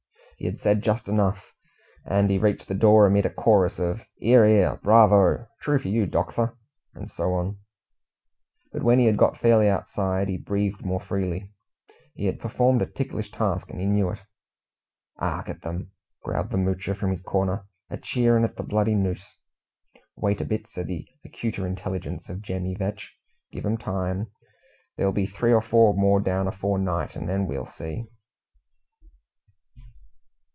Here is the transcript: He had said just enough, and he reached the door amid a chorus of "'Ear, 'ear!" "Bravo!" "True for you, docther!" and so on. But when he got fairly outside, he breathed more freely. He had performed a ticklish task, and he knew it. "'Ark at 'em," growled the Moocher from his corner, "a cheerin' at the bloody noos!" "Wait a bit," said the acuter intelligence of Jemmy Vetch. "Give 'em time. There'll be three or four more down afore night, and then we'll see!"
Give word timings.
He 0.37 0.47
had 0.47 0.59
said 0.59 0.81
just 0.81 1.07
enough, 1.07 1.53
and 2.03 2.31
he 2.31 2.39
reached 2.39 2.67
the 2.67 2.73
door 2.73 3.05
amid 3.05 3.27
a 3.27 3.29
chorus 3.29 3.77
of 3.77 4.01
"'Ear, 4.21 4.45
'ear!" 4.47 4.79
"Bravo!" 4.81 5.45
"True 5.61 5.77
for 5.77 5.87
you, 5.87 6.07
docther!" 6.07 6.57
and 6.95 7.11
so 7.11 7.33
on. 7.33 7.59
But 8.71 8.81
when 8.81 8.97
he 8.97 9.11
got 9.11 9.37
fairly 9.37 9.67
outside, 9.69 10.29
he 10.29 10.39
breathed 10.39 10.83
more 10.83 10.99
freely. 10.99 11.51
He 12.15 12.25
had 12.25 12.39
performed 12.39 12.81
a 12.81 12.87
ticklish 12.87 13.29
task, 13.31 13.69
and 13.69 13.79
he 13.79 13.85
knew 13.85 14.09
it. 14.09 14.19
"'Ark 15.17 15.47
at 15.47 15.63
'em," 15.63 15.91
growled 16.23 16.49
the 16.49 16.57
Moocher 16.57 16.95
from 16.95 17.11
his 17.11 17.21
corner, 17.21 17.67
"a 17.91 17.97
cheerin' 17.97 18.43
at 18.43 18.55
the 18.55 18.63
bloody 18.63 18.95
noos!" 18.95 19.37
"Wait 20.15 20.41
a 20.41 20.45
bit," 20.45 20.65
said 20.65 20.87
the 20.87 21.05
acuter 21.23 21.67
intelligence 21.67 22.29
of 22.29 22.41
Jemmy 22.41 22.73
Vetch. 22.73 23.15
"Give 23.51 23.63
'em 23.63 23.77
time. 23.77 24.31
There'll 24.97 25.13
be 25.13 25.27
three 25.27 25.53
or 25.53 25.61
four 25.61 25.93
more 25.93 26.19
down 26.19 26.47
afore 26.47 26.79
night, 26.79 27.15
and 27.15 27.29
then 27.29 27.45
we'll 27.45 27.67
see!" 27.67 28.05